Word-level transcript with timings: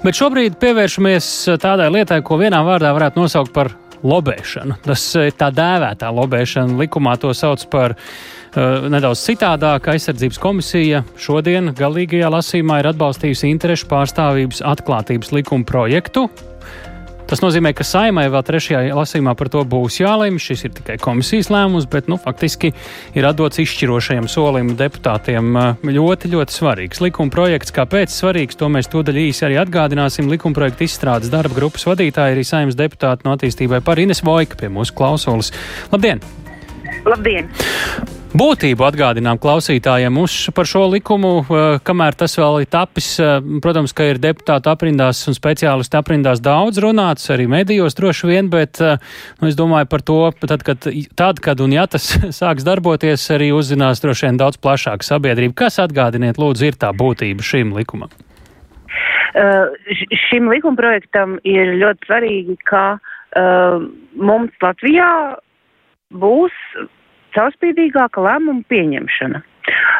Bet 0.00 0.16
šobrīd 0.16 0.54
pievēršamies 0.56 1.26
tādai 1.60 1.90
lietai, 1.92 2.22
ko 2.24 2.38
vienā 2.40 2.62
vārdā 2.64 2.88
varētu 2.96 3.20
nosaukt 3.20 3.52
par 3.52 3.68
lobēšanu. 4.00 4.78
Tas 4.86 5.02
ir 5.20 5.34
tā 5.36 5.50
dēvētā 5.52 6.08
lobēšana. 6.16 6.78
Likumā 6.80 7.18
to 7.20 7.34
sauc 7.36 7.66
par 7.68 7.92
uh, 7.92 8.88
nedaudz 8.88 9.20
citādāk. 9.28 9.90
Aizsardzības 9.92 10.40
komisija 10.40 11.02
šodien 11.20 11.74
galīgajā 11.76 12.30
lasījumā 12.32 12.80
ir 12.80 12.88
atbalstījusi 12.94 13.50
interešu 13.52 13.90
pārstāvības 13.92 14.64
atklātības 14.72 15.34
likuma 15.36 15.68
projektu, 15.68 16.30
Tas 17.28 17.42
nozīmē, 17.44 17.72
ka 17.76 17.84
saimai 17.86 18.26
vēl 18.32 18.42
trešajā 18.46 18.96
lasījumā 18.96 19.34
par 19.38 19.50
to 19.52 19.62
būs 19.68 20.00
jālemj. 20.00 20.40
Šis 20.42 20.64
ir 20.66 20.74
tikai 20.78 20.96
komisijas 21.02 21.50
lēmums, 21.52 21.86
bet 21.90 22.08
nu, 22.10 22.18
faktiski 22.20 22.72
ir 23.18 23.28
atdots 23.28 23.60
izšķirošajam 23.62 24.26
solim 24.30 24.74
deputātiem 24.78 25.60
ļoti, 25.84 26.32
ļoti 26.34 26.56
svarīgs. 26.56 27.02
Likuma 27.04 27.32
projekts, 27.34 27.74
kāpēc 27.76 28.14
svarīgs, 28.14 28.58
to 28.58 28.72
mēs 28.72 28.90
tūdaļ 28.90 29.22
īsi 29.28 29.46
arī 29.48 29.60
atgādināsim. 29.62 30.30
Likuma 30.32 30.58
projekta 30.58 30.86
izstrādes 30.88 31.32
darba 31.32 31.56
grupas 31.56 31.86
vadītāja 31.90 32.34
arī 32.34 32.46
saimnes 32.46 32.78
deputāta 32.78 33.28
no 33.28 33.38
attīstībai 33.38 33.82
par 33.84 34.02
Ines 34.02 34.24
Vojka 34.26 34.58
pie 34.60 34.72
mūsu 34.72 34.96
klausulas. 34.96 35.54
Labdien! 35.94 36.39
Labdien! 37.08 37.48
Būtību 38.30 38.84
atgādinām 38.86 39.40
klausītājiem 39.42 40.14
uz 40.20 40.34
par 40.54 40.68
šo 40.70 40.84
likumu, 40.92 41.40
eh, 41.42 41.80
kamēr 41.82 42.14
tas 42.14 42.36
vēl 42.38 42.60
ir 42.62 42.68
tapis. 42.70 43.08
Eh, 43.18 43.40
protams, 43.60 43.92
ka 43.92 44.04
ir 44.06 44.20
deputātu 44.22 44.70
aprindās 44.70 45.26
un 45.26 45.34
speciālistu 45.34 45.98
aprindās 45.98 46.38
daudz 46.38 46.78
runāts, 46.78 47.26
arī 47.34 47.48
medijos 47.48 47.98
droši 47.98 48.30
vien, 48.30 48.48
bet 48.48 48.80
eh, 48.80 48.98
nu, 49.42 49.48
es 49.48 49.56
domāju 49.56 49.88
par 49.90 50.02
to, 50.06 50.30
tad, 50.46 50.62
kad, 50.62 50.78
tad, 51.16 51.40
kad 51.40 51.60
un 51.60 51.72
ja 51.72 51.88
tas 51.90 52.06
sāks 52.40 52.62
darboties, 52.62 53.26
arī 53.34 53.50
uzzinās 53.50 53.98
droši 53.98 54.28
vien 54.28 54.38
daudz 54.38 54.62
plašāka 54.62 55.02
sabiedrība. 55.02 55.54
Kas 55.64 55.80
atgādiniet, 55.82 56.38
lūdzu, 56.38 56.70
ir 56.70 56.78
tā 56.78 56.94
būtība 56.94 57.42
šim 57.42 57.74
likumam? 57.74 58.14
Uh, 59.34 59.74
šim 60.28 60.48
likumprojektam 60.50 61.38
ir 61.42 61.78
ļoti 61.82 62.06
svarīgi, 62.06 62.56
ka 62.66 62.98
uh, 62.98 63.82
mums 64.14 64.54
Latvijā 64.62 65.38
būs 66.10 66.56
caurspīdīgāka 67.36 68.22
lēmuma 68.24 68.64
pieņemšana. 68.68 69.42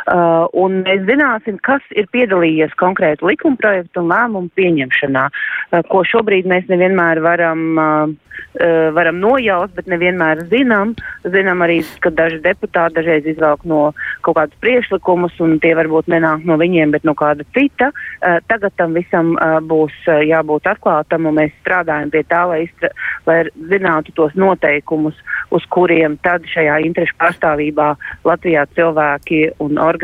Uh, 0.08 0.46
un 0.56 0.80
mēs 0.86 1.04
zināsim, 1.08 1.58
kas 1.66 1.84
ir 1.92 2.08
piedalījies 2.14 2.72
konkrēti 2.80 3.26
likumprojektu 3.26 4.00
un 4.00 4.10
lēmumu 4.12 4.50
pieņemšanā, 4.56 5.24
uh, 5.28 5.82
ko 5.90 6.02
šobrīd 6.08 6.48
mēs 6.48 6.68
nevienmēr 6.70 7.20
varam, 7.24 7.64
uh, 7.76 8.12
uh, 8.56 8.88
varam 8.96 9.20
nojaust, 9.20 9.74
bet 9.76 9.90
nevienmēr 9.92 10.46
zinām. 10.52 10.94
Zinām 11.26 11.64
arī, 11.66 11.80
ka 12.00 12.12
daži 12.14 12.40
deputāti 12.44 13.00
dažreiz 13.00 13.28
izvelk 13.28 13.66
no 13.68 13.80
kaut 14.26 14.38
kādus 14.38 14.62
priekšlikumus, 14.64 15.36
un 15.44 15.58
tie 15.60 15.74
varbūt 15.78 16.08
nenāk 16.12 16.46
no 16.48 16.56
viņiem, 16.60 16.94
bet 16.96 17.04
no 17.04 17.14
kāda 17.18 17.44
cita. 17.56 17.90
Uh, 17.92 18.38
tagad 18.48 18.74
tam 18.80 18.96
visam 18.96 19.34
uh, 19.36 19.58
būs 19.60 19.94
uh, 20.08 20.22
jābūt 20.24 20.70
atklātam, 20.72 21.28
un 21.28 21.38
mēs 21.42 21.54
strādājam 21.60 22.14
pie 22.14 22.24
tā, 22.30 22.46
lai, 22.48 22.62
iztra, 22.68 22.92
lai 23.28 23.42
zinātu 23.70 24.16
tos 24.16 24.32
noteikumus, 24.38 25.18
uz 25.52 25.66
kuriem 25.70 26.16
tad 26.24 26.46
šajā 26.48 26.80
interešu 26.86 27.18
pārstāvībā 27.20 27.92
Latvijā 28.24 28.64
cilvēki 28.76 29.42
un 29.60 29.78
organizācijas 29.80 29.99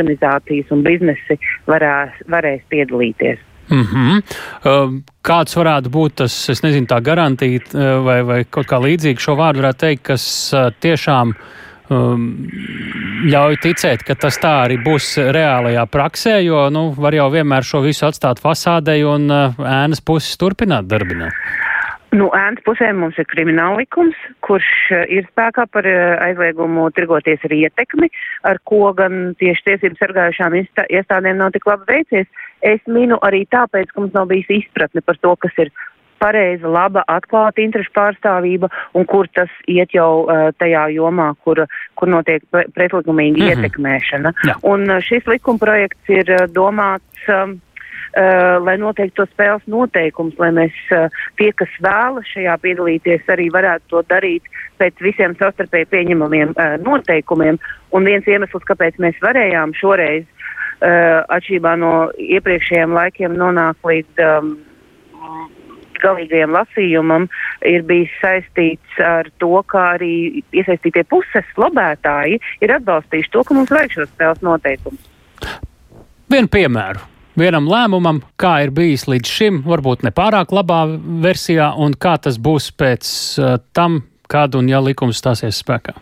un 0.74 0.82
biznesi 0.86 1.38
varēs, 1.66 2.24
varēs 2.30 2.64
piedalīties. 2.72 3.38
Mm 3.70 3.82
-hmm. 3.82 5.02
Kāds 5.22 5.56
varētu 5.56 5.90
būt 5.90 6.14
tas, 6.22 6.34
es 6.50 6.62
nezinu, 6.62 6.86
tā 6.86 7.00
garantija 7.02 7.60
uh, 7.60 8.04
vai, 8.04 8.22
vai 8.22 8.44
kaut 8.44 8.66
kā 8.66 8.78
līdzīgi 8.78 9.18
šo 9.20 9.34
vārdu 9.34 9.62
varētu 9.62 9.78
teikt, 9.78 10.02
kas 10.02 10.26
uh, 10.54 10.70
tiešām 10.80 11.34
um, 11.90 12.48
ļauj 13.26 13.56
ticēt, 13.62 14.04
ka 14.06 14.14
tas 14.14 14.38
tā 14.38 14.54
arī 14.66 14.78
būs 14.84 15.16
reālajā 15.18 15.86
praksē, 15.86 16.38
jo 16.44 16.70
nu, 16.70 16.90
var 16.96 17.14
jau 17.14 17.30
vienmēr 17.30 17.66
šo 17.66 17.80
visu 17.80 18.06
atstāt 18.06 18.42
fasādei 18.42 19.02
un 19.04 19.30
uh, 19.30 19.54
ēnas 19.58 20.00
puses 20.00 20.36
turpināt 20.36 20.86
darbināt. 20.86 21.32
Nu, 22.14 22.28
ēnas 22.36 22.62
pusē 22.66 22.92
mums 22.94 23.16
ir 23.18 23.26
krimināla 23.28 23.80
likums, 23.80 24.18
kurš 24.46 24.68
eh, 24.94 25.02
ir 25.18 25.26
spēkā 25.32 25.66
par 25.74 25.88
eh, 25.88 26.14
aizliegumu 26.28 26.86
tirgoties 26.94 27.42
ar 27.48 27.54
ietekmi, 27.56 28.08
ar 28.46 28.60
ko 28.68 28.92
gan 28.96 29.34
tieši 29.40 29.66
tiesības 29.70 30.00
sargājušām 30.04 30.56
iestādēm 30.60 31.40
nav 31.40 31.52
tik 31.56 31.66
labi 31.66 31.88
veicies. 31.90 32.30
Es 32.62 32.80
minu 32.86 33.18
arī 33.26 33.42
tāpēc, 33.50 33.90
ka 33.90 34.00
mums 34.00 34.14
nav 34.14 34.30
bijis 34.30 34.48
izpratne 34.62 35.02
par 35.02 35.18
to, 35.20 35.34
kas 35.42 35.58
ir 35.66 35.72
pareiza, 36.22 36.70
laba, 36.72 37.02
atklāta 37.12 37.60
interešu 37.60 37.92
pārstāvība 37.92 38.70
un 38.96 39.04
kur 39.10 39.28
tas 39.36 39.52
iet 39.68 39.92
jau 39.92 40.24
uh, 40.24 40.48
tajā 40.56 40.86
jomā, 40.94 41.26
kur, 41.44 41.66
kur 42.00 42.08
notiek 42.08 42.40
pretlikumīga 42.48 43.36
mm 43.36 43.42
-hmm. 43.42 43.52
ietekmēšana. 43.52 44.32
Ja. 44.48 44.56
Un 44.62 44.88
šis 45.04 45.28
likumprojekts 45.28 46.08
ir 46.08 46.32
domāts. 46.56 47.28
Um, 47.28 47.58
uh, 48.16 48.64
lai 48.64 48.76
noteikti 48.80 49.16
to 49.20 49.26
spēles 49.30 49.64
noteikums, 49.70 50.36
lai 50.40 50.50
mēs 50.56 50.76
uh, 50.94 51.08
tie, 51.38 51.50
kas 51.56 51.72
vēlas 51.84 52.28
šajā 52.32 52.56
piedalīties, 52.62 53.26
arī 53.32 53.48
varētu 53.54 53.92
to 53.92 54.02
darīt 54.10 54.46
pēc 54.80 55.02
visiem 55.04 55.36
savstarpēji 55.40 55.90
pieņemamiem 55.92 56.54
uh, 56.54 56.76
noteikumiem. 56.82 57.60
Un 57.96 58.08
viens 58.08 58.28
iemesls, 58.28 58.64
kāpēc 58.68 58.98
mēs 59.02 59.18
varējām 59.24 59.74
šoreiz, 59.78 60.24
uh, 60.26 61.24
atšķirībā 61.36 61.74
no 61.82 61.92
iepriekšējiem 62.20 62.96
laikiem, 62.96 63.36
nonākt 63.40 63.84
līdz 63.86 64.24
um, 64.26 64.54
galīgajam 66.02 66.52
lasījumam 66.52 67.26
ir 67.66 67.84
bijis 67.88 68.12
saistīts 68.20 69.00
ar 69.02 69.30
to, 69.40 69.52
ka 69.70 69.92
arī 69.96 70.44
iesaistītie 70.52 71.06
puses 71.08 71.48
lobētāji 71.56 72.40
ir 72.60 72.76
atbalstījuši 72.78 73.32
to, 73.32 73.44
ka 73.48 73.56
mums 73.56 73.72
vajag 73.72 73.98
šos 73.98 74.12
spēles 74.12 74.44
noteikumus. 74.44 75.12
Vienu 76.30 76.50
piemēru 76.52 77.15
vienam 77.38 77.68
lēmumam, 77.70 78.22
kā 78.40 78.58
ir 78.64 78.72
bijis 78.74 79.06
līdz 79.10 79.32
šim, 79.38 79.60
varbūt 79.66 80.04
ne 80.06 80.12
pārāk 80.14 80.54
labā 80.56 80.84
versijā, 81.24 81.72
un 81.76 81.94
kā 81.94 82.16
tas 82.22 82.38
būs 82.42 82.70
pēc 82.76 83.06
uh, 83.40 83.56
tam, 83.76 84.02
kad 84.32 84.56
un 84.58 84.70
ja 84.70 84.82
likums 84.82 85.20
stāsies 85.22 85.60
spēkā? 85.62 85.96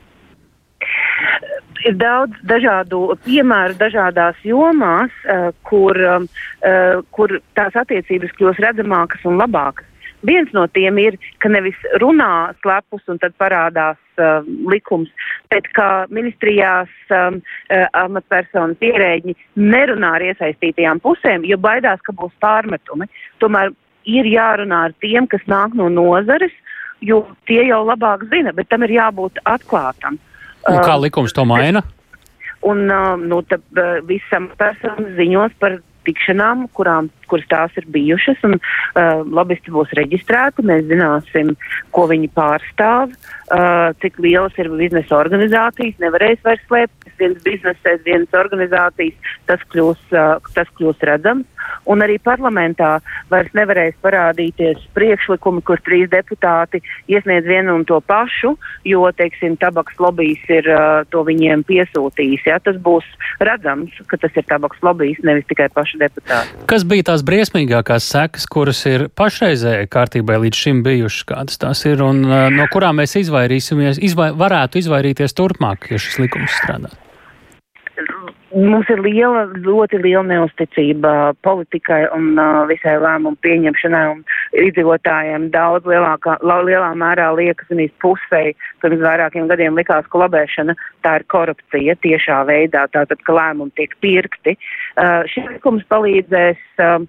Ir 1.84 1.99
daudz 2.00 2.39
dažādu 2.49 3.00
piemēru 3.27 3.77
dažādās 3.77 4.39
jomās, 4.47 5.12
uh, 5.28 5.50
kur, 5.69 5.99
uh, 5.99 7.03
kur 7.12 7.39
tās 7.59 7.77
attiecības 7.77 8.33
kļūs 8.39 8.62
redzamākas 8.65 9.27
un 9.28 9.37
labākas. 9.43 9.91
Viens 10.25 10.49
no 10.56 10.65
tiem 10.73 10.97
ir, 11.03 11.19
ka 11.44 11.50
nevis 11.53 11.77
runā 12.00 12.55
slepus 12.62 13.05
un 13.12 13.21
tad 13.21 13.34
parādās 13.37 13.99
uh, 14.20 14.47
likums, 14.70 15.10
bet 15.52 15.69
ka 15.76 16.06
ministrijās 16.14 16.92
um, 17.14 17.41
uh, 17.41 17.86
amatpersonas 18.00 18.82
ierēģi 18.84 19.36
nerunā 19.60 20.14
ar 20.19 20.26
iesaistītajām 20.30 21.02
pusēm, 21.04 21.47
jo 21.48 21.58
baidās, 21.60 22.02
ka 22.04 22.14
būs 22.16 22.34
pārmetumi. 22.44 23.08
Tomēr 23.42 23.72
ir 24.04 24.28
jārunā 24.28 24.84
ar 24.91 24.94
tiem, 25.02 25.28
kas 25.30 25.44
nāk 25.50 25.75
no 25.78 25.88
nozares, 25.92 26.52
jo 27.04 27.25
tie 27.48 27.62
jau 27.69 27.82
labāk 27.86 28.26
zina, 28.32 28.52
bet 28.56 28.70
tam 28.72 28.84
ir 28.86 28.97
jābūt 28.98 29.41
atklātam. 29.48 30.20
Un 30.64 30.81
kā 30.81 30.94
um, 30.96 31.02
likums 31.04 31.34
to 31.36 31.44
maina? 31.48 31.84
Un 32.64 32.86
uh, 32.88 33.14
nu, 33.20 33.42
tad, 33.48 33.64
uh, 33.76 33.98
visam 34.08 34.48
personas 34.60 35.12
ziņos 35.19 35.56
par 35.60 35.81
tikšanām, 36.06 36.66
kurām, 36.76 37.10
kuras 37.31 37.47
tās 37.50 37.76
ir 37.81 37.87
bijušas, 37.94 38.42
un 38.47 38.59
uh, 38.59 39.22
lobbyisti 39.25 39.72
būs 39.75 39.94
reģistrēti. 39.98 40.66
Mēs 40.66 40.84
zināsim, 40.91 41.54
ko 41.94 42.06
viņi 42.10 42.31
pārstāv, 42.37 43.15
uh, 43.15 43.91
cik 44.03 44.20
lielas 44.22 44.56
ir 44.60 44.70
biznesa 44.75 45.19
organizācijas. 45.19 45.98
Nevarēs 46.03 46.44
vairs 46.44 46.62
slēpt 46.69 47.10
viens 47.19 47.41
biznesa, 47.47 47.97
viens 48.04 48.38
organizācijas. 48.38 49.32
Tas 49.48 49.64
kļūs, 49.72 50.06
uh, 50.12 50.38
tas 50.56 50.70
kļūs 50.78 51.04
redzams. 51.10 51.48
Un 51.88 52.00
arī 52.04 52.16
parlamentā 52.22 52.98
vairs 53.32 53.53
nevarēs 53.56 53.97
parādīties 54.04 54.82
priekšlikumi, 54.97 55.62
kur 55.66 55.81
trīs 55.84 56.09
deputāti 56.12 56.81
iesniedz 57.12 57.48
vienu 57.48 57.75
un 57.78 57.84
to 57.88 58.00
pašu, 58.04 58.54
jo, 58.88 59.04
teiksim, 59.16 59.56
tabaks 59.60 59.98
lobbyis 60.00 60.44
ir 60.53 60.69
uh, 60.72 61.03
to 61.12 61.25
viņiem 61.28 61.64
piesūtījis. 61.69 62.47
Ja? 62.48 62.60
Tas 62.64 62.78
būs 62.84 63.09
redzams, 63.41 63.97
ka 64.10 64.20
tas 64.20 64.37
ir 64.37 64.48
tabaks 64.48 64.81
lobbyis, 64.84 65.20
nevis 65.26 65.48
tikai 65.50 65.70
paši 65.94 66.03
deputāti. 66.03 66.66
Kas 66.66 66.84
bija 66.84 67.06
tās 67.10 67.22
briesmīgākās 67.25 68.09
sekas, 68.10 68.47
kuras 68.47 68.84
ir 68.87 69.09
pašreizējai 69.15 69.88
kārtībai 69.88 70.41
līdz 70.44 70.56
šim 70.56 70.82
bijušas, 70.82 71.25
kādas 71.29 71.58
tās 71.58 71.85
ir, 71.87 72.02
un 72.02 72.25
uh, 72.25 72.50
no 72.50 72.67
kurām 72.73 73.00
mēs 73.00 73.17
izvairīsimies, 73.23 74.02
izvai, 74.02 74.32
varētu 74.35 74.79
izvairīties 74.82 75.35
turpmāk, 75.35 75.91
ja 75.91 75.99
šis 75.99 76.19
likums 76.25 76.55
strādā? 76.62 76.91
Mums 78.55 78.87
ir 78.93 79.00
liela, 79.03 79.49
ļoti 79.65 79.99
liela 79.99 80.23
neusticība 80.29 81.35
politikai 81.43 82.05
un 82.15 82.38
uh, 82.38 82.61
visai 82.71 82.94
lēmumu 83.03 83.35
pieņemšanai 83.43 84.03
un 84.12 84.21
iedzīvotājiem 84.62 85.49
daudz 85.55 85.88
lielākā, 85.91 86.37
la, 86.47 86.61
lielā 86.62 86.93
mērā 86.99 87.32
liekas 87.35 87.73
un 87.75 87.82
pusē, 88.03 88.44
pirms 88.85 89.03
vairākiem 89.03 89.50
gadiem 89.50 89.75
likās, 89.75 90.06
ka 90.11 90.23
labēšana 90.23 90.76
tā 91.05 91.19
ir 91.19 91.26
korupcija 91.32 91.97
tiešā 92.05 92.41
veidā, 92.49 92.87
tātad, 92.94 93.21
ka 93.26 93.37
lēmumi 93.37 93.75
tiek 93.79 93.93
pirkti. 94.05 94.55
Šis 95.32 95.49
likums 95.50 95.85
palīdzēs 95.91 96.61
um, 96.85 97.09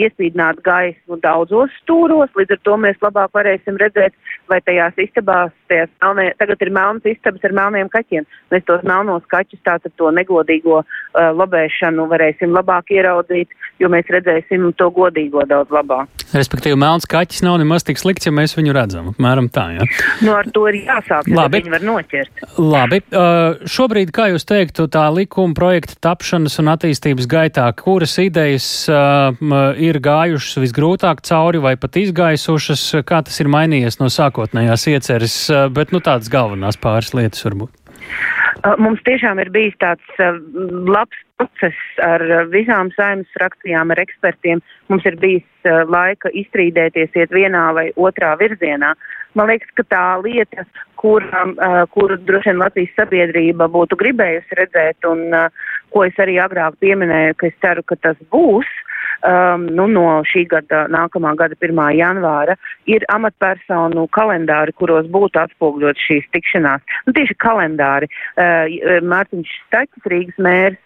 iespīdināt 0.00 0.62
gaismu 0.66 1.18
daudzos 1.24 1.74
stūros, 1.82 2.32
līdz 2.38 2.56
ar 2.56 2.62
to 2.64 2.76
mēs 2.80 3.00
labāk 3.04 3.34
varēsim 3.36 3.76
redzēt, 3.82 4.16
vai 4.48 4.60
tajās 4.64 4.96
istabās, 5.02 5.52
tajās 5.68 5.90
melnē, 6.02 6.30
tagad 6.40 6.62
ir 6.64 6.72
melnas 6.72 7.10
istabas 7.10 7.44
ar 7.44 7.56
melniem 7.60 7.90
kaķiem. 7.92 8.28
Mēs 8.54 8.64
tos 8.68 8.86
melnos 8.88 9.26
kaķus 9.32 9.64
tātad 9.66 9.92
to 10.00 10.12
negodīgo 10.38 10.82
uh, 10.82 11.30
lobēšanu 11.34 12.08
varēsim 12.08 12.52
labāk 12.54 12.92
ieraudzīt, 12.94 13.48
jo 13.78 13.88
mēs 13.88 14.06
redzēsim 14.10 14.72
to 14.76 14.90
godīgo 14.90 15.44
daudz 15.46 15.70
labāk. 15.70 16.08
Respektīvi, 16.32 16.76
melns 16.76 17.06
kaķis 17.08 17.42
nav 17.42 17.58
nemaz 17.58 17.84
tik 17.84 17.98
slikts, 17.98 18.26
ja 18.26 18.32
mēs 18.32 18.56
viņu 18.56 18.74
redzam. 18.74 19.12
Apmēram 19.14 19.48
tā, 19.48 19.68
jā. 19.76 19.86
Ja? 19.86 20.08
Nu, 20.20 20.34
ar 20.36 20.48
to 20.52 20.66
ir 20.68 20.82
jāsāk, 20.82 21.30
Labi. 21.32 21.62
viņi 21.62 21.72
var 21.72 21.86
noķert. 21.86 22.42
Labi. 22.58 23.00
Uh, 23.08 23.62
šobrīd, 23.64 24.12
kā 24.12 24.28
jūs 24.32 24.44
teiktu, 24.48 24.88
tā 24.92 25.06
likuma 25.14 25.56
projekta 25.56 25.96
tapšanas 26.08 26.58
un 26.60 26.72
attīstības 26.74 27.28
gaitā, 27.30 27.68
kuras 27.78 28.18
idejas 28.20 28.68
uh, 28.92 29.32
ir 29.80 30.00
gājušas 30.04 30.60
visgrūtāk 30.66 31.24
cauri 31.24 31.62
vai 31.64 31.76
pat 31.80 31.96
izgaisušas, 31.96 32.84
kā 33.08 33.22
tas 33.24 33.40
ir 33.40 33.48
mainījies 33.52 34.00
no 34.02 34.12
sākotnējās 34.12 34.88
ieceres, 34.92 35.40
uh, 35.52 35.66
bet 35.72 35.94
nu 35.96 36.04
tādas 36.04 36.28
galvenās 36.32 36.76
pāris 36.80 37.14
lietas 37.16 37.46
varbūt. 37.46 37.72
Uh, 38.58 38.74
mums 38.82 39.02
tiešām 39.06 39.38
ir 39.42 39.50
bijis 39.54 39.76
tāds 39.78 40.18
uh, 40.18 40.38
labs 40.90 41.18
process 41.38 42.00
ar 42.02 42.24
uh, 42.24 42.40
visām 42.50 42.90
saimnes 42.96 43.30
frakcijām, 43.36 43.92
ar 43.94 44.02
ekspertiem. 44.02 44.62
Mums 44.90 45.06
ir 45.06 45.18
bijis 45.20 45.46
laika 45.68 46.30
izstrīdēties, 46.32 47.12
iet 47.18 47.32
vienā 47.34 47.66
vai 47.76 47.88
otrā 48.00 48.32
virzienā. 48.40 48.94
Man 49.36 49.50
liekas, 49.50 49.68
ka 49.76 49.84
tā 49.92 50.04
lieta, 50.24 50.64
kuru, 50.96 51.28
kuru 51.92 52.16
droši 52.24 52.48
vien 52.48 52.62
Latvijas 52.62 52.94
sabiedrība 52.96 53.68
būtu 53.68 53.98
gribējusi 54.00 54.56
redzēt, 54.56 55.04
un 55.04 55.26
ko 55.92 56.06
es 56.06 56.16
arī 56.22 56.38
agrāk 56.40 56.78
pieminēju, 56.80 57.36
ka 57.36 57.50
es 57.50 57.58
ceru, 57.60 57.84
ka 57.84 57.98
tas 58.00 58.16
būs, 58.32 58.70
um, 59.26 59.68
nu, 59.70 59.86
no 59.90 60.06
šī 60.28 60.44
gada, 60.50 60.86
nākamā 60.92 61.34
gada 61.38 61.58
1. 61.60 61.80
janvāra, 61.98 62.58
ir 62.90 63.06
amatpersonu 63.12 64.08
kalendāri, 64.14 64.74
kuros 64.78 65.08
būtu 65.12 65.42
atspoguļot 65.44 66.02
šīs 66.08 66.28
tikšanās. 66.34 66.84
Nu, 67.06 67.16
tieši 67.16 67.38
kalendāri. 67.42 68.10
Uh, 68.36 69.00
Mārtiņš 69.08 69.54
Staķis, 69.68 70.10
Rīgas 70.12 70.44
mērs, 70.44 70.78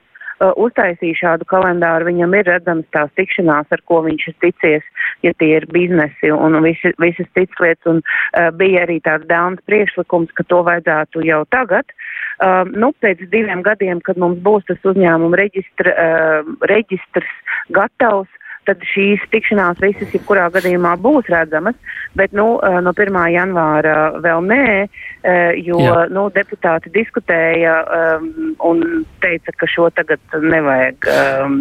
uh, 0.42 0.52
uztaisīja 0.60 1.18
šādu 1.20 1.46
kalendāru, 1.50 2.08
viņam 2.10 2.34
ir 2.38 2.48
redzams 2.50 2.88
tās 2.94 3.10
tikšanās, 3.18 3.68
ar 3.74 3.82
ko 3.88 4.02
viņš 4.06 4.28
ir 4.30 4.36
ticies, 4.44 4.88
ja 5.26 5.32
tie 5.38 5.50
ir 5.58 5.66
biznesi 5.72 6.32
un 6.34 6.58
visi, 6.64 6.92
visas 7.02 7.28
citas 7.36 7.62
lietas, 7.62 7.88
un 7.90 8.02
uh, 8.02 8.50
bija 8.58 8.86
arī 8.86 8.98
tāds 9.04 9.28
dāns 9.30 9.62
priekšlikums, 9.68 10.32
ka 10.38 10.46
to 10.48 10.62
vajadzētu 10.66 11.24
jau 11.28 11.42
tagad. 11.54 11.94
Uh, 12.42 12.64
nu, 12.74 12.92
pēc 13.04 13.22
diviem 13.32 13.62
gadiem, 13.62 14.02
kad 14.04 14.18
mums 14.18 14.40
būs 14.42 14.66
tas 14.70 14.90
uzņēmuma 14.92 15.38
reģistra, 15.38 15.94
uh, 15.94 16.54
reģistrs 16.70 17.30
gatavs, 17.74 18.30
tad 18.68 18.82
šīs 18.86 19.22
tikšanās 19.32 19.80
visas, 19.82 20.12
jebkurā 20.14 20.46
gadījumā 20.54 20.94
būs 21.02 21.26
redzamas, 21.32 21.74
bet 22.18 22.34
nu, 22.36 22.60
uh, 22.60 22.78
no 22.84 22.92
1. 22.94 23.18
janvāra 23.34 23.96
vēl 24.22 24.44
nē, 24.46 24.66
uh, 24.86 25.50
jo 25.58 25.80
Jā. 25.82 26.04
nu, 26.14 26.28
deputāti 26.34 26.92
diskutēja 26.94 27.80
um, 27.82 28.28
un 28.70 28.84
teica, 29.24 29.54
ka 29.58 29.70
šo 29.70 29.88
tagad 29.96 30.22
nevajag. 30.38 31.10
Um, 31.10 31.58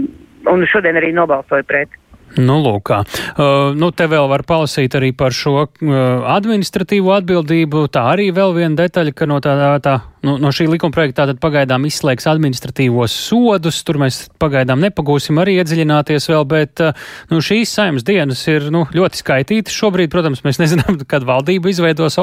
un 0.52 0.66
šodien 0.70 0.98
arī 0.98 1.12
nobalsoja 1.14 1.66
pret. 1.68 1.98
Nu, 2.40 2.62
lūk. 2.64 2.92
Uh, 2.92 3.74
nu, 3.76 3.90
te 3.96 4.08
vēl 4.08 4.30
var 4.32 4.46
palasīt 4.48 4.96
arī 4.96 5.12
par 5.18 5.36
šo 5.36 5.66
uh, 5.66 5.98
administratīvo 6.32 7.12
atbildību. 7.18 7.84
Tā 7.92 8.06
arī 8.14 8.30
vēl 8.36 8.56
viena 8.56 8.78
detaļa, 8.80 9.14
ka 9.18 9.28
no, 9.28 9.42
tā, 9.44 9.56
tā, 9.84 9.98
nu, 10.28 10.38
no 10.40 10.54
šī 10.56 10.70
likuma 10.72 10.96
projekta 10.96 11.26
tātad 11.26 11.42
pagaidām 11.44 11.88
izslēgs 11.90 12.30
administratīvos 12.32 13.18
sodus. 13.28 13.82
Tur 13.88 14.00
mēs 14.04 14.24
pagaidām 14.42 14.80
nepagūsim 14.86 15.42
arī 15.44 15.58
iedziļināties 15.60 16.30
vēl, 16.32 16.48
bet 16.56 16.86
uh, 16.86 17.06
nu, 17.34 17.44
šīs 17.44 17.76
saimnes 17.76 18.08
dienas 18.08 18.46
ir 18.52 18.72
nu, 18.72 18.86
ļoti 18.96 19.24
skaitītas. 19.26 19.76
Šobrīd, 19.76 20.14
protams, 20.14 20.46
mēs 20.48 20.62
nezinām, 20.64 21.02
kad 21.12 21.28
valdība 21.28 21.74
izveidos, 21.74 22.20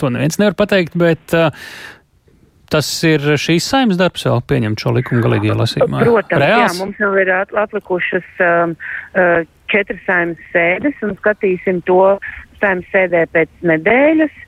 to 0.00 0.14
neviens 0.14 0.40
nevar 0.40 0.56
pateikt, 0.56 0.96
bet 1.00 1.36
uh, 1.36 1.52
Tas 2.70 2.88
ir 3.06 3.24
šīs 3.40 3.66
saimnes 3.66 3.98
darbs 3.98 4.22
vēl 4.28 4.44
pieņemt 4.46 4.82
šo 4.82 4.92
likumu 4.94 5.24
galīgajā 5.24 5.56
lasījumā. 5.58 6.04
Protams, 6.06 6.42
Reāls? 6.42 6.60
jā, 6.62 6.84
mums 6.84 7.00
vēl 7.02 7.16
ir 7.24 7.32
atlikušas 7.34 8.28
um, 8.46 8.76
uh, 9.18 9.40
četras 9.72 10.04
saimnes 10.06 10.44
sēdes 10.52 11.02
un 11.06 11.16
skatīsim 11.18 11.82
to 11.88 12.04
saimnes 12.60 12.86
sēdē 12.94 13.24
pēc 13.34 13.50
nedēļas. 13.72 14.38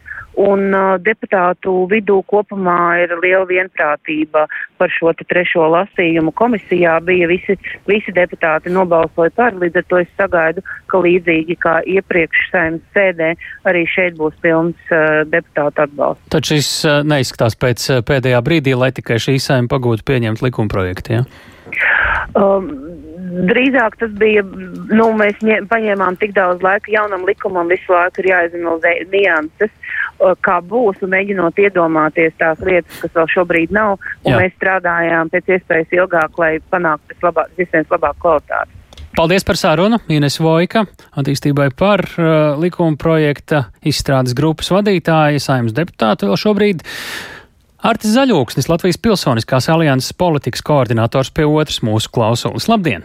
Un 0.40 0.72
uh, 0.72 0.96
deputātu 0.96 1.84
vidū 1.90 2.22
kopumā 2.24 3.02
ir 3.02 3.12
liela 3.20 3.44
vienprātība 3.48 4.46
par 4.80 4.92
šo 4.92 5.12
trešo 5.28 5.66
lasījumu. 5.74 6.32
Komisijā 6.32 6.94
bija 7.04 7.28
visi, 7.28 7.58
visi 7.88 8.14
deputāti 8.16 8.72
nobalsoja 8.72 9.34
par, 9.36 9.52
līdz 9.60 9.82
ar 9.82 9.86
to 9.90 10.00
es 10.00 10.10
sagaidu, 10.16 10.64
ka 10.88 11.02
līdzīgi 11.04 11.58
kā 11.60 11.76
iepriekš 11.84 12.48
saimnes 12.52 12.96
sēdē, 12.96 13.34
arī 13.68 13.84
šeit 13.92 14.16
būs 14.16 14.38
pilns 14.40 14.92
uh, 14.94 15.22
deputātu 15.28 15.84
atbalsts. 15.84 16.28
Taču 16.32 16.56
šis 16.56 16.72
uh, 16.88 17.00
neizskatās 17.04 17.58
pēc 17.60 17.88
uh, 17.90 18.04
pēdējā 18.08 18.40
brīdī, 18.46 18.76
lai 18.78 18.92
tikai 18.96 19.20
šī 19.20 19.36
saima 19.36 19.68
pagūtu 19.68 20.08
pieņemt 20.08 20.44
likumprojektu, 20.48 21.18
ja? 21.20 21.26
Um, 22.38 22.68
drīzāk 23.48 23.96
tas 24.00 24.12
bija, 24.20 24.42
nu, 24.92 25.08
mēs 25.16 25.40
ņem, 25.44 25.68
paņēmām 25.70 26.18
tik 26.20 26.34
daudz 26.36 26.64
laika 26.64 26.92
jaunam 26.92 27.24
likumam, 27.28 27.70
visu 27.72 27.94
laiku 27.94 28.22
ir 28.22 28.30
jāizanalizē 28.32 28.92
nianses, 29.12 29.72
kā 30.44 30.58
būs, 30.68 31.00
un 31.02 31.12
mēģinot 31.14 31.58
iedomāties 31.64 32.36
tās 32.40 32.60
lietas, 32.66 33.00
kas 33.02 33.16
vēl 33.16 33.32
šobrīd 33.32 33.74
nav, 33.74 33.96
un 34.24 34.34
Jā. 34.34 34.42
mēs 34.44 34.54
strādājām 34.58 35.32
pēc 35.32 35.50
iespējas 35.56 35.96
ilgāk, 35.98 36.38
lai 36.38 36.52
panāktu 36.72 37.34
visiem 37.58 37.88
labāku 37.90 38.26
kvalitāti. 38.26 38.78
Paldies 39.12 39.44
par 39.44 39.58
sarunu. 39.60 39.98
Ines 40.08 40.38
Vojka, 40.40 40.86
attīstībai 41.20 41.68
par 41.76 42.00
uh, 42.16 42.54
likuma 42.56 42.96
projekta 42.96 43.66
izstrādes 43.84 44.32
grupas 44.36 44.72
vadītāja, 44.72 45.42
saimnes 45.42 45.76
deputāta 45.76 46.30
vēl 46.30 46.40
šobrīd. 46.40 46.84
Artis 47.82 48.12
Zaļūksnis, 48.14 48.68
Latvijas 48.70 49.00
Pilsoniskās 49.02 49.66
alianses 49.72 50.14
politikas 50.14 50.62
koordinators 50.62 51.32
pie 51.34 51.48
otras 51.50 51.80
mūsu 51.82 52.12
klausulas. 52.14 52.68
Labdien! 52.70 53.02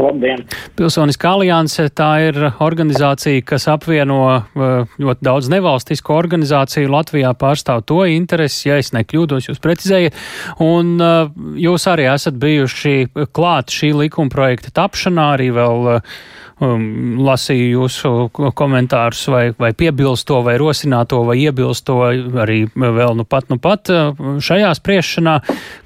Labdien! 0.00 0.40
Pilsoniskā 0.74 1.34
alianse 1.36 1.84
tā 1.92 2.08
ir 2.30 2.38
organizācija, 2.64 3.42
kas 3.46 3.68
apvieno 3.68 4.16
uh, 4.24 4.94
ļoti 4.96 5.26
daudz 5.28 5.50
nevalstisko 5.52 6.16
organizāciju. 6.16 6.88
Latvijā 6.94 7.34
pārstāv 7.36 7.84
to 7.84 8.00
interesi, 8.08 8.70
ja 8.70 8.80
es 8.80 8.94
nekļūdos, 8.96 9.50
jūs 9.50 9.60
precizējat. 9.62 10.16
Un 10.64 10.96
uh, 10.96 11.28
jūs 11.60 11.84
arī 11.92 12.08
esat 12.14 12.40
bijuši 12.40 13.28
klāt 13.36 13.68
šī 13.76 13.92
likuma 14.00 14.32
projekta 14.32 14.72
tapšanā, 14.80 15.28
arī 15.36 15.52
vēl 15.60 15.92
uh, 15.98 16.16
um, 16.64 16.84
lasīju 17.24 17.68
jūsu 17.74 18.10
komentārus, 18.56 19.24
vai, 19.32 19.44
vai 19.58 19.72
piebilst 19.76 20.26
to, 20.28 20.40
vai 20.46 20.56
rosināt 20.60 21.10
to, 21.12 21.22
vai 21.28 21.36
iebilst 21.42 21.86
to 21.88 22.00
arī 22.42 22.64
vēl 22.74 23.16
nu 23.18 23.26
pat, 23.28 23.48
nu 23.52 23.58
pat 23.62 23.90
uh, 23.92 24.12
šajā 24.42 24.72
spriešanā. 24.78 25.38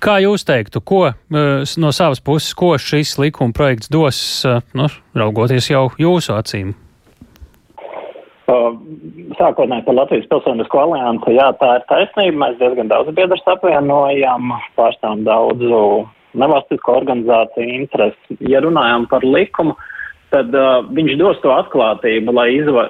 Kā 0.04 0.18
jūs 0.24 0.46
teiktu, 0.48 0.82
ko 0.82 1.04
uh, 1.10 1.14
no 1.82 1.94
savas 1.94 2.22
puses, 2.24 2.54
ko 2.58 2.74
šis 2.80 3.16
likuma 3.20 3.56
projekts 3.56 3.90
dos, 3.92 4.20
uh, 4.48 4.62
nu, 4.78 4.88
raugoties 5.18 5.70
jau 5.72 5.88
jūsu 6.00 6.36
acīm? 6.38 6.76
Sākotnēji 8.48 9.84
par 9.84 9.94
Latvijas 9.94 10.24
pilsonisko 10.30 10.80
aliansi, 10.80 11.34
jā, 11.36 11.50
tā 11.60 11.74
ir 11.76 11.82
taisnība. 11.90 12.38
Mēs 12.46 12.56
diezgan 12.62 12.88
daudz 12.88 13.12
biedrus 13.14 13.44
apvienojam, 13.46 14.54
pārstāvam 14.78 15.20
daudzu 15.26 15.82
nevalstisko 16.38 16.96
organizāciju 17.02 17.76
interesi. 17.76 18.38
Ja 18.48 18.62
runājam 18.64 19.04
par 19.10 19.26
likumu, 19.26 19.76
uh, 19.76 19.94
tad 20.32 20.54
uh, 20.56 20.82
viņš 20.94 21.16
dos 21.20 21.40
to 21.44 21.52
atklātību, 21.54 22.34
izva 22.52 22.84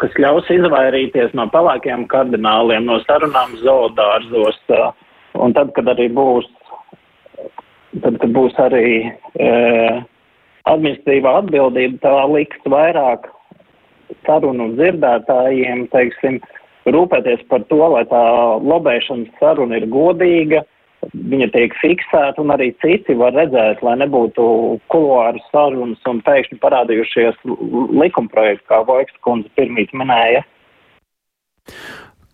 kas 0.00 0.16
ļaus 0.18 0.48
izvairīties 0.50 1.34
no 1.38 1.46
pelēkiem 1.52 2.06
kardināliem, 2.10 2.86
no 2.88 2.98
sarunām 3.04 3.54
zoodārzos. 3.62 4.58
Uh, 4.72 4.90
un 5.38 5.54
tad, 5.54 5.72
kad 5.76 5.88
arī 5.90 6.08
būs, 6.14 6.48
tad, 8.02 8.18
kad 8.18 8.28
būs 8.34 8.58
arī 8.62 8.88
uh, 9.06 10.02
administratīvā 10.70 11.38
atbildība, 11.44 12.00
tā 12.02 12.14
liks 12.32 12.68
vairāk 12.70 13.30
sarunu 14.26 14.72
dzirdētājiem, 14.78 15.86
teiksim, 15.92 16.40
rūpēties 16.88 17.44
par 17.48 17.64
to, 17.70 17.80
lai 17.94 18.04
tā 18.10 18.22
lobēšanas 18.60 19.40
saruna 19.40 19.80
ir 19.80 19.88
godīga 19.92 20.64
viņa 21.12 21.50
tiek 21.54 21.74
fiksēta, 21.80 22.40
un 22.42 22.52
arī 22.54 22.70
citi 22.82 23.16
var 23.18 23.34
redzēt, 23.36 23.82
lai 23.84 23.96
nebūtu 24.00 24.46
kuluāru 24.92 25.42
sarunas 25.50 26.02
un 26.10 26.22
pēkšņi 26.26 26.60
parādījušies 26.62 27.40
likumprojekti, 28.02 28.66
kā 28.70 28.80
Vojks 28.88 29.20
kundze 29.26 29.52
pirmīt 29.58 29.94
minēja. 29.96 30.44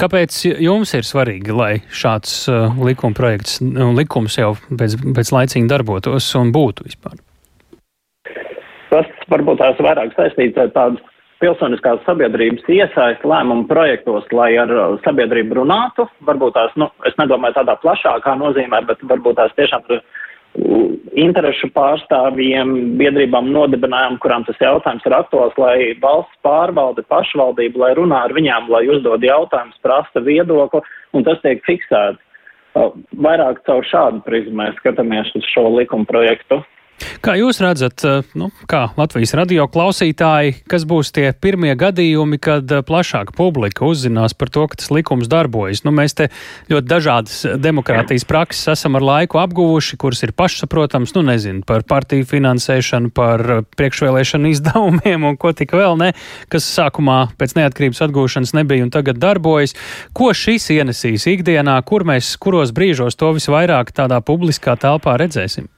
Kāpēc 0.00 0.36
jums 0.64 0.94
ir 0.96 1.04
svarīgi, 1.04 1.52
lai 1.52 1.72
šāds 1.92 2.32
uh, 2.48 2.78
likumprojekts, 2.80 3.58
nu, 3.66 3.90
likums 3.98 4.38
jau 4.38 4.54
pēc, 4.70 4.96
pēc 5.18 5.32
laicīgi 5.36 5.68
darbotos 5.68 6.30
un 6.40 6.54
būtu 6.54 6.86
vispār? 6.88 7.18
Tas 8.90 9.10
varbūt 9.30 9.60
tās 9.60 9.78
vairāk 9.84 10.16
saistīts 10.16 10.58
ar 10.58 10.72
tādu 10.74 11.09
pilsoniskās 11.40 12.02
sabiedrības 12.06 12.68
iesaist 12.68 13.25
lēmumu 13.26 13.66
projektos, 13.70 14.26
lai 14.37 14.52
ar 14.61 14.73
uh, 14.75 14.97
sabiedrību 15.04 15.61
runātu. 15.62 16.06
Varbūt 16.28 16.56
tās, 16.56 16.75
nu, 16.80 16.90
es 17.09 17.16
nedomāju 17.20 17.59
tādā 17.61 17.76
plašākā 17.82 18.37
nozīmē, 18.40 18.85
bet 18.88 19.04
varbūt 19.11 19.40
tās 19.40 19.54
tiešām 19.59 19.87
ar 19.88 20.02
interešu 21.20 21.70
pārstāvjiem, 21.75 22.73
biedrībām 22.99 23.50
nodibinājām, 23.54 24.18
kurām 24.23 24.44
tas 24.47 24.59
jautājums 24.61 25.04
ir 25.06 25.14
aktuāls, 25.14 25.54
lai 25.61 25.76
valsts 26.02 26.40
pārvalde, 26.47 27.04
pašvaldība, 27.11 27.85
lai 27.85 27.92
runā 27.99 28.25
ar 28.26 28.35
viņām, 28.35 28.66
lai 28.73 28.82
uzdod 28.90 29.23
jautājumus, 29.23 29.78
prasa 29.85 30.23
viedokli, 30.26 30.82
un 31.14 31.26
tas 31.26 31.38
tiek 31.44 31.62
fiksēts. 31.68 32.20
Vairāk 33.18 33.64
caur 33.66 33.87
šādu 33.87 34.23
prizmu 34.26 34.61
mēs 34.62 34.76
skatāmies 34.78 35.30
uz 35.38 35.47
šo 35.50 35.66
likuma 35.75 36.06
projektu. 36.06 36.61
Kā 37.21 37.35
jūs 37.37 37.61
redzat, 37.61 38.00
eh, 38.04 38.26
nu, 38.38 38.50
kā 38.69 38.90
Latvijas 38.97 39.33
radio 39.37 39.66
klausītāji, 39.69 40.54
kas 40.71 40.87
būs 40.88 41.12
tie 41.16 41.30
pirmie 41.33 41.73
gadījumi, 41.78 42.38
kad 42.40 42.71
eh, 42.73 42.83
plašāka 42.87 43.35
publika 43.37 43.85
uzzinās 43.88 44.35
par 44.37 44.52
to, 44.52 44.66
ka 44.69 44.78
tas 44.80 44.90
likums 44.92 45.28
darbojas? 45.30 45.83
Nu, 45.85 45.92
mēs 45.97 46.16
te 46.16 46.28
ļoti 46.73 46.88
dažādas 46.90 47.38
demokrātijas 47.61 48.26
prakses 48.28 48.69
esam 48.73 48.97
ar 48.97 49.07
laiku 49.07 49.40
apguvuši, 49.40 49.99
kuras 50.00 50.23
ir 50.26 50.35
pašsaprotams, 50.37 51.14
nu 51.16 51.25
nezinu, 51.28 51.64
par 51.69 51.85
partiju 51.88 52.28
finansēšanu, 52.30 53.12
par 53.16 53.45
eh, 53.57 53.64
priekšvēlēšanu 53.76 54.52
izdevumiem 54.52 55.28
un 55.33 55.40
ko 55.40 55.54
tik 55.57 55.75
vēl 55.76 55.99
ne, 56.00 56.12
kas 56.52 56.69
sākumā 56.69 57.19
pēc 57.40 57.57
neatkarības 57.59 58.04
atgūšanas 58.09 58.57
nebija 58.61 58.87
un 58.87 58.95
tagad 58.95 59.21
darbojas. 59.21 59.76
Ko 60.16 60.33
šis 60.37 60.71
ienesīs 60.76 61.28
ikdienā, 61.33 61.80
kur 61.88 62.04
mēs, 62.09 62.35
kuros 62.40 62.75
brīžos 62.76 63.21
to 63.21 63.33
visvairāk 63.37 63.95
tādā 63.97 64.21
publiskā 64.25 64.76
telpā 64.80 65.16
redzēsim? 65.21 65.69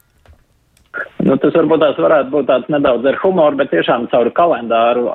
Nu, 1.33 1.39
tas 1.41 1.55
varbūt 1.57 1.81
tās 1.81 1.97
varētu 1.97 2.29
būt 2.29 2.45
tāds 2.51 2.67
nedaudz 2.69 3.07
ar 3.09 3.17
humoru, 3.23 3.57
bet 3.57 3.71
tiešām 3.73 4.03
caur 4.13 4.29
kalendāru 4.37 5.07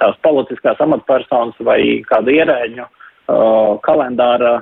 tās 0.00 0.16
politiskās 0.26 0.80
amatpersonas 0.82 1.60
vai 1.62 1.78
kādu 2.08 2.32
ierēģu 2.34 2.86
kalendāra 3.86 4.56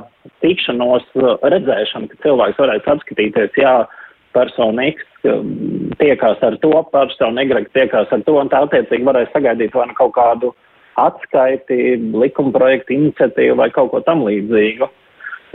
tikšanos 0.45 1.06
redzēšanu, 1.54 2.11
ka 2.11 2.21
cilvēks 2.26 2.61
varēs 2.61 2.90
apskatīties, 2.92 3.56
jā, 3.56 3.73
persona 4.37 4.90
X 4.90 5.00
tiekās 6.02 6.45
ar 6.45 6.59
to, 6.61 6.75
persona 6.92 7.47
Y 7.47 7.64
tiekās 7.73 8.12
ar 8.12 8.26
to, 8.28 8.37
un 8.42 8.52
tā 8.52 8.61
attiecīgi 8.66 9.09
varēs 9.09 9.33
sagaidīt 9.33 9.73
vai 9.80 9.88
nu 9.88 9.97
kaut 9.97 10.12
kādu 10.18 10.52
atskaiti, 11.00 11.97
likuma 12.21 12.52
projektu 12.52 12.99
iniciatīvu 12.99 13.56
vai 13.62 13.71
kaut 13.73 13.95
ko 13.95 14.04
tam 14.04 14.28
līdzīgu. 14.28 14.92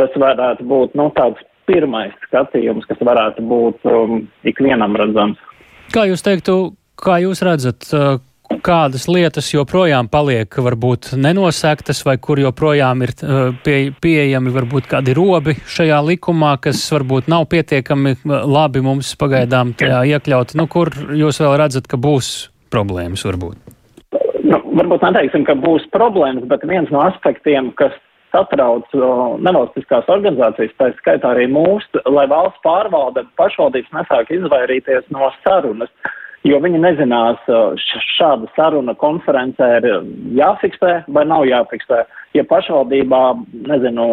Tas 0.01 0.17
varētu 0.17 0.65
būt, 0.65 0.97
nu, 0.97 1.11
tāds 1.13 1.45
pirmais 1.70 2.13
skatījums, 2.27 2.88
kas 2.89 3.01
varētu 3.06 3.46
būt 3.48 3.88
um, 3.89 4.20
ikvienam 4.48 4.98
redzams. 5.00 5.39
Kā 5.91 6.06
jūs 6.08 6.24
teiktu, 6.25 6.74
kā 7.00 7.20
jūs 7.24 7.44
redzat, 7.46 7.88
uh, 7.96 8.20
kādas 8.63 9.08
lietas 9.08 9.50
joprojām 9.53 10.10
paliek 10.12 10.51
varbūt 10.51 11.13
nenosektas, 11.20 12.01
vai 12.08 12.18
kur 12.22 12.41
joprojām 12.41 13.03
ir 13.06 13.13
uh, 13.22 13.41
pie, 13.63 13.77
pieejami 14.03 14.53
varbūt 14.56 14.89
kādi 14.91 15.15
robi 15.18 15.56
šajā 15.75 16.01
likumā, 16.12 16.56
kas 16.63 16.84
varbūt 16.94 17.32
nav 17.32 17.48
pietiekami 17.51 18.15
uh, 18.18 18.38
labi 18.46 18.84
mums 18.86 19.13
pagaidām 19.20 19.75
tajā 19.80 20.03
iekļaut, 20.15 20.56
nu, 20.60 20.68
kur 20.72 20.94
jūs 21.18 21.41
vēl 21.44 21.58
redzat, 21.63 21.89
ka 21.91 22.00
būs 22.01 22.51
problēmas 22.74 23.25
varbūt? 23.27 23.60
Nu, 24.41 24.60
varbūt 24.75 25.03
neteiksim, 25.06 25.46
ka 25.48 25.56
būs 25.60 25.86
problēmas, 25.94 26.48
bet 26.51 26.65
viens 26.68 26.91
no 26.91 27.03
aspektiem, 27.06 27.72
kas 27.80 27.96
satrauc 28.31 28.88
nevalstiskās 29.43 30.09
organizācijas, 30.11 30.73
tā 30.79 30.91
skaitā 31.00 31.33
arī 31.35 31.47
mūsu, 31.51 32.01
lai 32.09 32.27
valsts 32.31 32.63
pārvalde 32.65 33.25
pašvaldības 33.39 33.93
nesāk 33.97 34.31
izvairīties 34.35 35.11
no 35.13 35.29
sarunas, 35.43 35.91
jo 36.47 36.57
viņi 36.63 36.81
nezinās, 36.81 37.43
šāda 38.15 38.50
saruna 38.55 38.95
konferencē 38.97 39.67
ir 39.79 39.88
jāfiksē 40.39 41.03
vai 41.13 41.27
nav 41.29 41.45
jāfiksē. 41.50 42.03
Ja 42.31 42.45
pašvaldībā, 42.47 43.21
nezinu, 43.67 44.05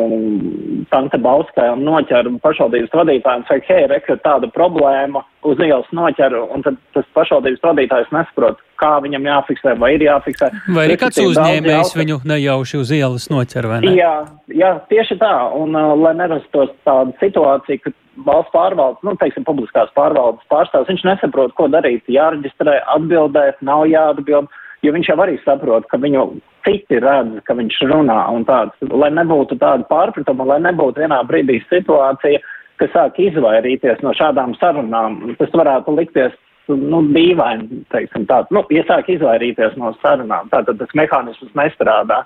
Tante 0.90 1.20
Bauskai 1.22 1.68
un 1.70 1.84
noķer 1.86 2.26
pašvaldības 2.42 2.96
vadītājiem, 2.98 3.44
saka, 3.46 3.66
hei, 3.70 3.86
reka, 3.92 4.18
tāda 4.24 4.50
problēma 4.50 5.22
uz 5.46 5.60
ielas 5.62 5.86
noķer, 5.94 6.34
un 6.50 6.66
tad 6.66 6.80
tas 6.96 7.06
pašvaldības 7.14 7.62
vadītājs 7.62 8.10
nesaprot, 8.16 8.58
kā 8.80 8.94
viņam 9.04 9.26
jāfiksē, 9.28 9.74
vai 9.80 9.94
ir 9.96 10.04
jāfiksē. 10.06 10.50
Vai 10.76 10.88
ir 10.88 10.98
kāds 11.00 11.20
uzņēmējs 11.22 11.94
viņu 11.98 12.20
nejauši 12.28 12.80
uz 12.80 12.92
ielas 12.94 13.28
noķer 13.32 13.70
vai 13.70 13.80
ne? 13.84 13.94
Jā, 13.98 14.12
jā 14.54 14.74
tieši 14.92 15.18
tā, 15.20 15.32
un 15.58 15.76
uh, 15.78 15.94
lai 15.98 16.14
nerastos 16.18 16.72
tāda 16.88 17.14
situācija, 17.22 17.82
ka 17.84 17.94
valsts 18.26 18.54
pārvaldes, 18.54 19.02
nu, 19.06 19.14
teiksim, 19.20 19.46
publiskās 19.46 19.90
pārvaldes 19.98 20.46
pārstāvs, 20.52 20.90
viņš 20.90 21.04
nesaprot, 21.06 21.54
ko 21.58 21.68
darīt, 21.70 22.06
jāreģistrē, 22.10 22.80
atbildēt, 22.96 23.60
nav 23.66 23.86
jāatbild, 23.90 24.50
jo 24.82 24.94
viņš 24.94 25.10
jau 25.12 25.18
arī 25.22 25.38
saprot, 25.44 25.86
ka 25.90 26.00
viņu 26.02 26.24
citi 26.66 27.00
redz, 27.02 27.40
ka 27.46 27.56
viņš 27.58 27.80
runā 27.90 28.18
un 28.34 28.44
tāds, 28.48 28.74
lai 28.90 29.10
nebūtu 29.14 29.58
tāda 29.60 29.86
pārpratuma, 29.90 30.46
lai 30.52 30.60
nebūtu 30.66 31.04
vienā 31.04 31.20
brīdī 31.28 31.60
situācija, 31.68 32.42
kas 32.78 32.92
sāk 32.94 33.18
izvairīties 33.22 34.02
no 34.06 34.12
šādām 34.14 34.54
sarunām. 34.60 35.20
Tas 35.40 35.54
varētu 35.56 35.96
likties 35.96 36.34
nu, 36.68 37.02
dīvaini, 37.14 37.82
teiksim 37.94 38.26
tā, 38.28 38.42
nu, 38.54 38.64
ja 38.74 38.84
sāk 38.88 39.08
izvairīties 39.12 39.78
no 39.80 39.94
sarunām, 40.02 40.50
tātad 40.52 40.80
tas 40.80 40.94
mehānisms 40.98 41.54
nestrādā. 41.58 42.24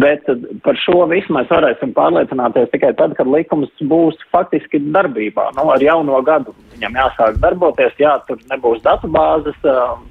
Bet 0.00 0.26
par 0.64 0.74
šo 0.82 1.04
visu 1.06 1.30
mēs 1.36 1.46
varēsim 1.52 1.92
pārliecināties 1.94 2.72
tikai 2.72 2.90
tad, 2.98 3.12
kad 3.14 3.28
likums 3.30 3.70
būs 3.78 4.18
faktiski 4.34 4.80
darbībā. 4.90 5.52
Nu, 5.54 5.68
ar 5.70 5.84
jauno 5.84 6.18
gadu 6.26 6.54
viņam 6.74 6.98
jāsāk 7.00 7.40
darboties, 7.42 7.96
jā, 8.00 8.14
tur 8.28 8.40
nebūs 8.50 8.82
datubāzes, 8.84 9.56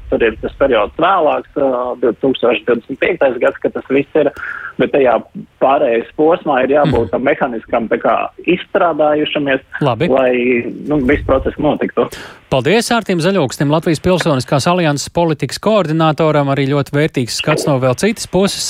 tur 0.10 0.25
ir 0.25 0.38
tas 0.41 0.55
periods 0.60 1.00
vēlāks, 1.01 1.55
uh, 1.60 1.93
2025. 2.03 3.39
gads, 3.43 3.62
kad 3.63 3.75
tas 3.75 3.89
viss 3.93 4.20
ir, 4.20 4.29
bet 4.79 4.93
tajā 4.96 5.17
pārējais 5.62 6.10
posmā 6.17 6.63
ir 6.65 6.75
jābūt 6.77 7.12
tam 7.13 7.25
mehaniskam 7.27 7.89
tā 7.91 8.00
kā 8.01 8.15
izstrādājušamies, 8.55 9.65
Labi. 9.86 10.10
lai 10.12 10.32
nu, 10.89 11.01
viss 11.08 11.25
process 11.27 11.60
notiktu. 11.62 12.08
Paldies 12.53 12.91
Ārtim 12.93 13.17
Zaļokstim, 13.17 13.72
Latvijas 13.74 14.01
Pilsoniskās 14.05 14.67
alianses 14.70 15.10
politikas 15.10 15.58
koordinātoram, 15.63 16.51
arī 16.53 16.67
ļoti 16.70 16.93
vērtīgs 16.93 17.39
skats 17.41 17.65
no 17.65 17.79
vēl 17.82 17.98
citas 17.98 18.29
puses. 18.29 18.62